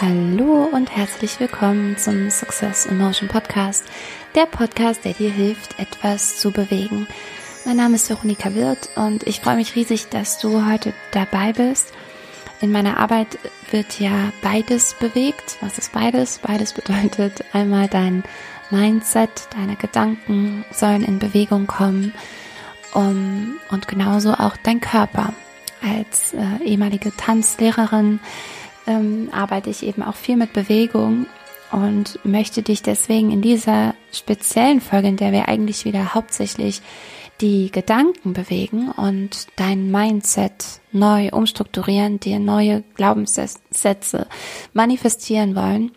[0.00, 3.84] Hallo und herzlich willkommen zum Success Emotion Podcast,
[4.34, 7.06] der Podcast, der dir hilft, etwas zu bewegen.
[7.64, 11.92] Mein Name ist Veronika Wirth und ich freue mich riesig, dass du heute dabei bist.
[12.60, 13.38] In meiner Arbeit
[13.70, 15.58] wird ja beides bewegt.
[15.60, 16.40] Was ist beides?
[16.40, 18.24] Beides bedeutet einmal dein
[18.70, 22.12] Mindset, deine Gedanken sollen in Bewegung kommen
[22.94, 25.34] um, und genauso auch dein Körper.
[25.82, 28.18] Als äh, ehemalige Tanzlehrerin
[28.86, 31.26] ähm, arbeite ich eben auch viel mit Bewegung
[31.72, 36.82] und möchte dich deswegen in dieser speziellen Folge, in der wir eigentlich wieder hauptsächlich
[37.40, 44.26] die Gedanken bewegen und dein Mindset neu umstrukturieren, dir neue Glaubenssätze
[44.72, 45.90] manifestieren wollen,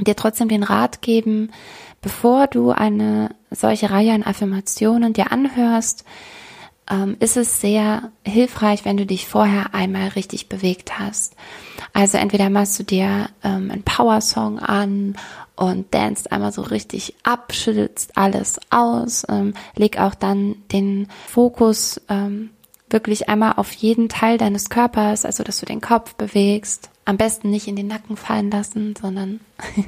[0.00, 1.52] dir trotzdem den Rat geben,
[2.02, 6.04] bevor du eine solche Reihe an Affirmationen dir anhörst,
[6.90, 11.34] ähm, ist es sehr hilfreich, wenn du dich vorher einmal richtig bewegt hast.
[11.92, 15.16] Also entweder machst du dir ähm, einen Power-Song an
[15.56, 22.00] und danst einmal so richtig ab, schüttelst alles aus, ähm, leg auch dann den Fokus
[22.08, 22.50] ähm,
[22.90, 26.88] wirklich einmal auf jeden Teil deines Körpers, also dass du den Kopf bewegst.
[27.04, 29.40] Am besten nicht in den Nacken fallen lassen, sondern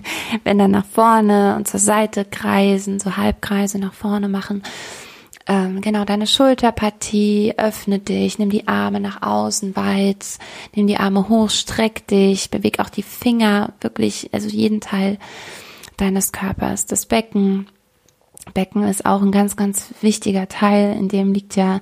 [0.44, 4.62] wenn dann nach vorne und zur Seite kreisen, so Halbkreise nach vorne machen
[5.46, 10.38] ähm, genau deine Schulterpartie, öffne dich, nimm die Arme nach außen weit,
[10.74, 15.18] nimm die Arme hoch, streck dich, beweg auch die Finger, wirklich, also jeden Teil
[15.96, 17.66] deines Körpers, das Becken.
[18.54, 21.80] Becken ist auch ein ganz, ganz wichtiger Teil, in dem liegt ja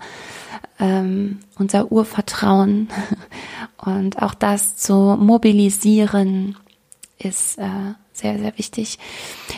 [0.78, 2.88] ähm, unser Urvertrauen
[3.84, 6.56] und auch das zu mobilisieren
[7.18, 8.98] ist äh, sehr, sehr wichtig.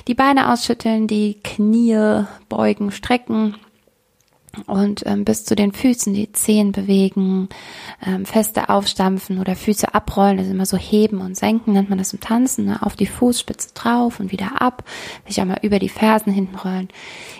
[0.07, 3.57] Die Beine ausschütteln, die Knie beugen, strecken
[4.67, 7.49] und ähm, bis zu den Füßen die Zehen bewegen,
[8.05, 12.13] ähm, feste aufstampfen oder Füße abrollen, also immer so heben und senken, nennt man das
[12.13, 12.83] im Tanzen, ne?
[12.83, 14.85] auf die Fußspitze drauf und wieder ab,
[15.27, 16.89] sich einmal über die Fersen hinten rollen.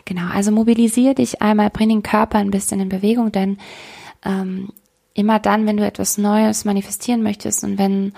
[0.05, 3.59] Genau, also mobilisier dich einmal, bring den Körper ein bisschen in Bewegung, denn
[4.25, 4.69] ähm,
[5.15, 8.13] immer dann, wenn du etwas Neues manifestieren möchtest und wenn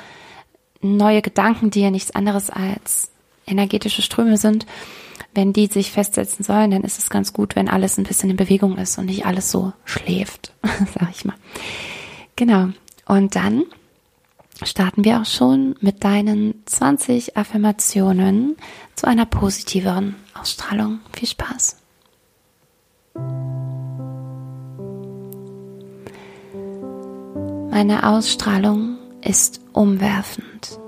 [0.83, 3.11] neue Gedanken dir nichts anderes als
[3.53, 4.67] energetische Ströme sind,
[5.35, 8.37] wenn die sich festsetzen sollen, dann ist es ganz gut, wenn alles ein bisschen in
[8.37, 11.37] Bewegung ist und nicht alles so schläft, sag ich mal.
[12.37, 12.69] Genau.
[13.07, 13.65] Und dann
[14.63, 18.57] starten wir auch schon mit deinen 20 Affirmationen
[18.95, 21.01] zu einer positiveren Ausstrahlung.
[21.13, 21.77] Viel Spaß.
[27.71, 30.82] Meine Ausstrahlung ist umwerfend.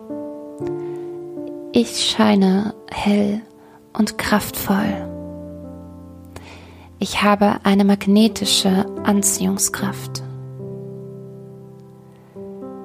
[1.76, 3.42] Ich scheine hell
[3.98, 5.10] und kraftvoll.
[7.00, 10.22] Ich habe eine magnetische Anziehungskraft.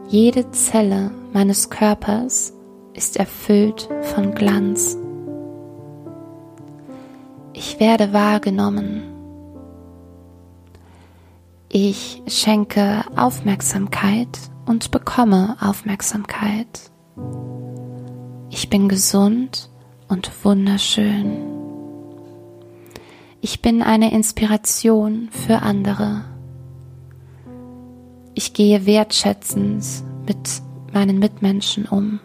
[0.07, 2.51] Jede Zelle meines Körpers
[2.95, 4.97] ist erfüllt von Glanz.
[7.53, 9.03] Ich werde wahrgenommen.
[11.71, 16.89] Ich schenke Aufmerksamkeit und bekomme Aufmerksamkeit.
[18.51, 19.69] Ich bin gesund
[20.07, 21.37] und wunderschön.
[23.41, 26.25] Ich bin eine Inspiration für andere.
[28.33, 29.85] Ich gehe wertschätzend
[30.25, 30.61] mit
[30.93, 32.19] meinen Mitmenschen um.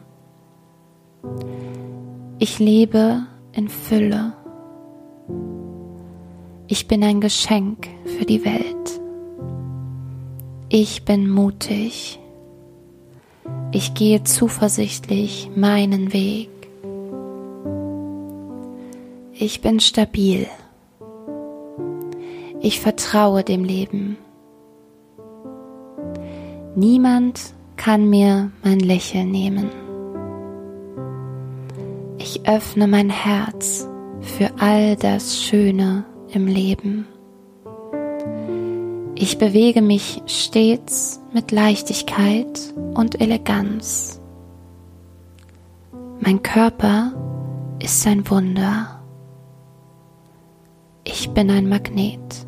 [2.38, 4.32] Ich lebe in Fülle.
[6.66, 9.00] Ich bin ein Geschenk für die Welt.
[10.70, 12.18] Ich bin mutig.
[13.76, 16.48] Ich gehe zuversichtlich meinen Weg.
[19.32, 20.46] Ich bin stabil.
[22.60, 24.16] Ich vertraue dem Leben.
[26.76, 29.68] Niemand kann mir mein Lächeln nehmen.
[32.18, 33.88] Ich öffne mein Herz
[34.20, 37.08] für all das Schöne im Leben.
[39.26, 44.20] Ich bewege mich stets mit Leichtigkeit und Eleganz.
[46.20, 47.14] Mein Körper
[47.82, 49.02] ist ein Wunder.
[51.04, 52.46] Ich bin ein Magnet.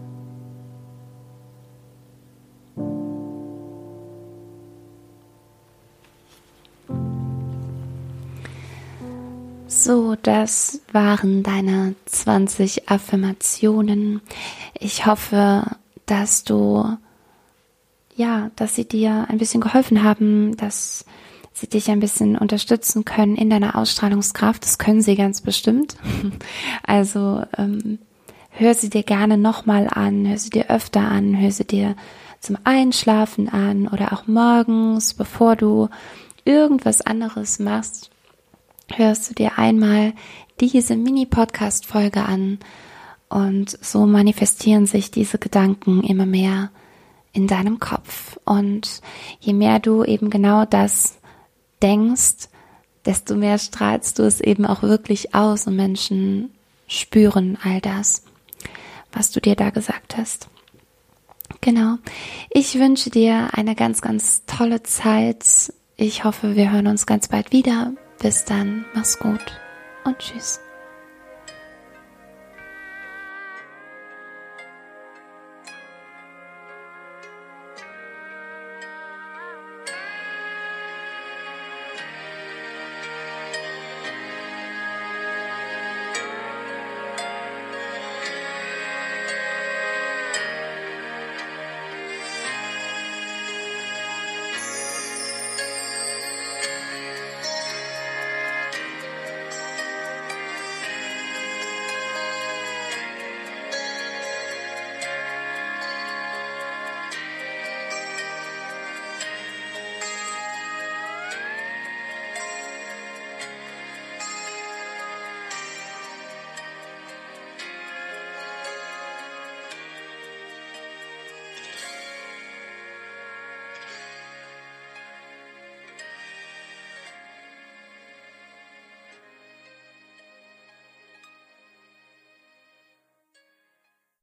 [9.66, 14.20] So, das waren deine 20 Affirmationen.
[14.78, 15.64] Ich hoffe,
[16.06, 16.96] dass du,
[18.14, 21.04] ja, dass sie dir ein bisschen geholfen haben, dass
[21.52, 24.62] sie dich ein bisschen unterstützen können in deiner Ausstrahlungskraft.
[24.62, 25.96] Das können sie ganz bestimmt.
[26.82, 27.98] Also, ähm,
[28.50, 31.96] hör sie dir gerne nochmal an, hör sie dir öfter an, hör sie dir
[32.40, 35.88] zum Einschlafen an oder auch morgens, bevor du
[36.44, 38.10] irgendwas anderes machst,
[38.94, 40.12] hörst du dir einmal
[40.60, 42.58] diese Mini-Podcast-Folge an
[43.28, 46.70] und so manifestieren sich diese Gedanken immer mehr
[47.32, 48.38] in deinem Kopf.
[48.44, 49.00] Und
[49.40, 51.18] je mehr du eben genau das
[51.82, 52.48] denkst,
[53.04, 56.50] desto mehr strahlst du es eben auch wirklich aus und Menschen
[56.88, 58.24] spüren all das,
[59.12, 60.48] was du dir da gesagt hast.
[61.60, 61.96] Genau.
[62.50, 65.72] Ich wünsche dir eine ganz, ganz tolle Zeit.
[65.96, 67.92] Ich hoffe, wir hören uns ganz bald wieder.
[68.20, 68.84] Bis dann.
[68.94, 69.60] Mach's gut
[70.04, 70.60] und tschüss.